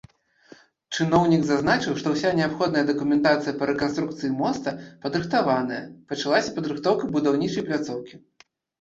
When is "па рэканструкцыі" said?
3.61-4.35